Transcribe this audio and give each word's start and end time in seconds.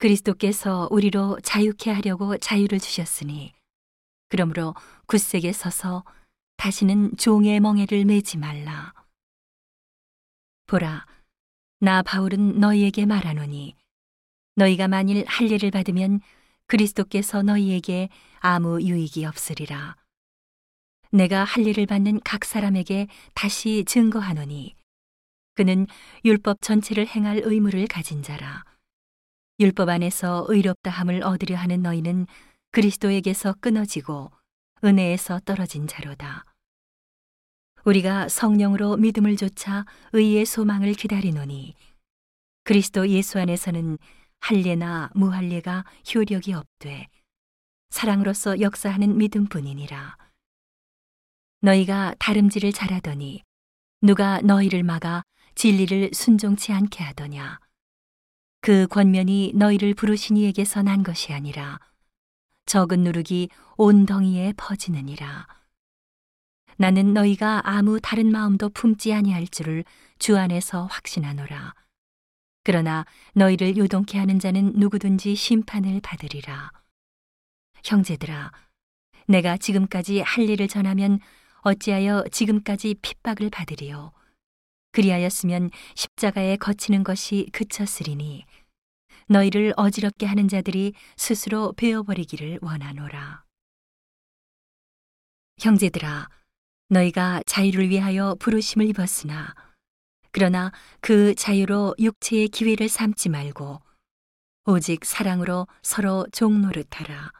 그리스도께서 0.00 0.88
우리로 0.90 1.38
자유케 1.42 1.90
하려고 1.90 2.38
자유를 2.38 2.80
주셨으니 2.80 3.52
그러므로 4.30 4.74
굳세게 5.06 5.52
서서 5.52 6.04
다시는 6.56 7.18
종의 7.18 7.60
멍에를 7.60 8.06
매지 8.06 8.38
말라. 8.38 8.94
보라, 10.66 11.04
나 11.80 12.02
바울은 12.02 12.60
너희에게 12.60 13.04
말하노니 13.04 13.76
너희가 14.56 14.88
만일 14.88 15.26
할례를 15.26 15.70
받으면 15.70 16.20
그리스도께서 16.66 17.42
너희에게 17.42 18.08
아무 18.38 18.80
유익이 18.80 19.26
없으리라. 19.26 19.96
내가 21.12 21.44
할례를 21.44 21.84
받는 21.84 22.20
각 22.24 22.46
사람에게 22.46 23.06
다시 23.34 23.84
증거하노니 23.86 24.74
그는 25.54 25.86
율법 26.24 26.62
전체를 26.62 27.06
행할 27.06 27.42
의무를 27.44 27.86
가진 27.86 28.22
자라. 28.22 28.64
율법 29.60 29.90
안에서 29.90 30.46
의롭다 30.48 30.90
함을 30.90 31.22
얻으려 31.22 31.54
하는 31.56 31.82
너희는 31.82 32.26
그리스도에게서 32.70 33.56
끊어지고 33.60 34.32
은혜에서 34.82 35.40
떨어진 35.40 35.86
자로다. 35.86 36.46
우리가 37.84 38.30
성령으로 38.30 38.96
믿음을 38.96 39.36
조차 39.36 39.84
의의 40.14 40.46
소망을 40.46 40.94
기다리노니 40.94 41.74
그리스도 42.64 43.06
예수 43.10 43.38
안에서는 43.38 43.98
할례나 44.40 45.10
무할례가 45.14 45.84
효력이 46.14 46.54
없되 46.54 47.08
사랑으로서 47.90 48.60
역사하는 48.60 49.18
믿음뿐이니라. 49.18 50.16
너희가 51.60 52.14
다름질을 52.18 52.72
잘하더니 52.72 53.42
누가 54.00 54.40
너희를 54.40 54.84
막아 54.84 55.22
진리를 55.54 56.12
순종치 56.14 56.72
않게 56.72 57.04
하더냐. 57.04 57.60
그 58.62 58.86
권면이 58.88 59.52
너희를 59.54 59.94
부르신 59.94 60.36
이에게서 60.36 60.82
난 60.82 61.02
것이 61.02 61.32
아니라 61.32 61.78
적은 62.66 63.02
누룩이 63.04 63.48
온 63.76 64.04
덩이에 64.04 64.52
퍼지느니라. 64.56 65.46
나는 66.76 67.14
너희가 67.14 67.62
아무 67.64 68.00
다른 68.00 68.30
마음도 68.30 68.68
품지 68.68 69.12
아니할 69.14 69.48
줄을 69.48 69.84
주 70.18 70.36
안에서 70.36 70.84
확신하노라. 70.86 71.74
그러나 72.62 73.06
너희를 73.34 73.78
요동케 73.78 74.18
하는 74.18 74.38
자는 74.38 74.74
누구든지 74.76 75.34
심판을 75.34 76.00
받으리라. 76.02 76.70
형제들아, 77.84 78.52
내가 79.26 79.56
지금까지 79.56 80.20
할 80.20 80.48
일을 80.48 80.68
전하면 80.68 81.18
어찌하여 81.62 82.24
지금까지 82.30 82.96
핍박을 83.00 83.48
받으리요. 83.50 84.12
그리하였으면 84.92 85.70
십자가에 85.94 86.56
거치는 86.56 87.04
것이 87.04 87.48
그쳤으리니 87.52 88.44
너희를 89.30 89.72
어지럽게 89.76 90.26
하는 90.26 90.48
자들이 90.48 90.92
스스로 91.16 91.72
베어버리기를 91.76 92.58
원하노라. 92.62 93.44
형제들아, 95.60 96.28
너희가 96.88 97.40
자유를 97.46 97.90
위하여 97.90 98.34
부르심을 98.40 98.88
입었으나 98.88 99.54
그러나 100.32 100.72
그 101.00 101.34
자유로 101.36 101.94
육체의 101.98 102.48
기회를 102.48 102.88
삼지 102.88 103.28
말고 103.28 103.80
오직 104.64 105.04
사랑으로 105.04 105.68
서로 105.82 106.26
종노릇하라. 106.32 107.30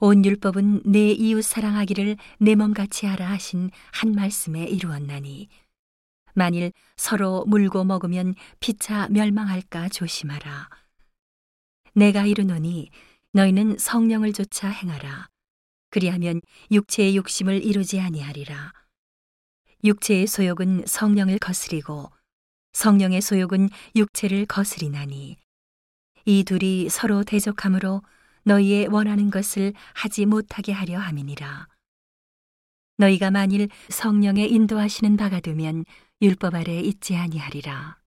온 0.00 0.24
율법은 0.24 0.82
내 0.86 1.10
이웃 1.10 1.42
사랑하기를 1.42 2.16
내 2.38 2.54
몸같이 2.56 3.06
하라 3.06 3.30
하신 3.30 3.70
한 3.92 4.12
말씀에 4.12 4.64
이루었나니 4.64 5.48
만일 6.38 6.72
서로 6.96 7.44
물고 7.46 7.84
먹으면 7.84 8.34
피차 8.60 9.08
멸망할까 9.10 9.88
조심하라. 9.88 10.70
내가 11.94 12.24
이르노니 12.24 12.90
너희는 13.32 13.76
성령을 13.76 14.32
조차 14.32 14.68
행하라. 14.68 15.28
그리하면 15.90 16.40
육체의 16.70 17.16
욕심을 17.16 17.64
이루지 17.64 17.98
아니하리라. 18.00 18.72
육체의 19.82 20.28
소욕은 20.28 20.84
성령을 20.86 21.38
거스리고 21.38 22.10
성령의 22.72 23.20
소욕은 23.20 23.68
육체를 23.96 24.46
거스리나니 24.46 25.36
이 26.24 26.44
둘이 26.44 26.88
서로 26.88 27.24
대적함으로 27.24 28.02
너희의 28.44 28.86
원하는 28.86 29.30
것을 29.30 29.72
하지 29.94 30.24
못하게 30.24 30.70
하려 30.72 30.98
함이니라. 30.98 31.66
너희가 32.98 33.30
만일 33.30 33.68
성령의 33.88 34.52
인도하시는 34.52 35.16
바가 35.16 35.40
되면 35.40 35.84
율법 36.20 36.56
아래 36.56 36.80
있지 36.80 37.16
아니하리라. 37.16 37.98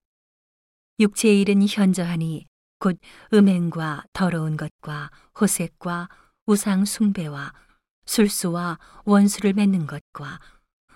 육체의 1.00 1.42
일은 1.42 1.66
현저하니 1.68 2.46
곧 2.80 3.00
음행과 3.34 4.04
더러운 4.12 4.58
것과 4.58 5.12
호색과 5.40 6.10
우상 6.46 6.84
숭배와 6.84 7.54
술수와 8.06 8.80
원수를 9.06 9.54
맺는 9.54 9.88
것과 9.88 10.40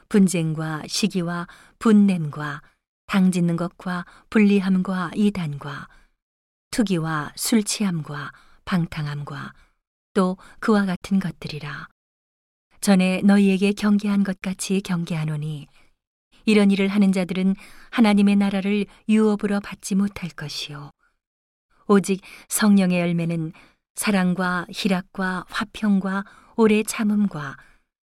분쟁과 0.09 0.83
시기와 0.87 1.47
분냄과 1.79 2.61
당짓는 3.07 3.55
것과 3.55 4.05
불리함과 4.29 5.11
이단과 5.15 5.87
투기와 6.71 7.31
술 7.37 7.63
취함과 7.63 8.33
방탕함과 8.65 9.53
또 10.13 10.37
그와 10.59 10.85
같은 10.85 11.19
것들이라. 11.19 11.87
전에 12.81 13.21
너희에게 13.21 13.71
경계한 13.71 14.23
것 14.23 14.41
같이 14.41 14.81
경계하노니 14.81 15.67
이런 16.45 16.71
일을 16.71 16.87
하는 16.87 17.11
자들은 17.11 17.55
하나님의 17.91 18.35
나라를 18.35 18.85
유업으로 19.09 19.59
받지 19.59 19.95
못할 19.95 20.29
것이요. 20.29 20.91
오직 21.87 22.21
성령의 22.47 22.99
열매는 22.99 23.51
사랑과 23.95 24.65
희락과 24.69 25.45
화평과 25.49 26.25
오래 26.55 26.83
참음과 26.83 27.57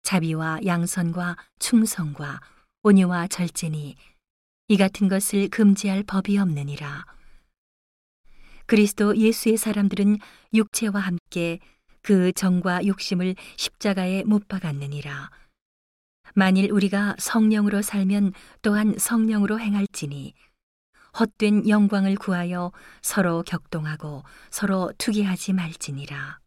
자비와 0.02 0.60
양선과 0.64 1.36
충성과 1.58 2.40
온유와 2.82 3.28
절제니 3.28 3.96
이 4.68 4.76
같은 4.76 5.08
것을 5.08 5.48
금지할 5.48 6.04
법이 6.04 6.38
없느니라. 6.38 7.04
그리스도 8.66 9.16
예수의 9.16 9.56
사람들은 9.56 10.18
육체와 10.54 11.00
함께 11.00 11.58
그 12.02 12.32
정과 12.32 12.86
욕심을 12.86 13.34
십자가에 13.56 14.22
못 14.24 14.46
박았느니라. 14.48 15.30
만일 16.34 16.70
우리가 16.70 17.16
성령으로 17.18 17.82
살면 17.82 18.32
또한 18.62 18.94
성령으로 18.96 19.60
행할지니 19.60 20.34
헛된 21.18 21.68
영광을 21.68 22.14
구하여 22.16 22.72
서로 23.02 23.42
격동하고 23.42 24.22
서로 24.50 24.92
투기하지 24.98 25.52
말지니라. 25.54 26.38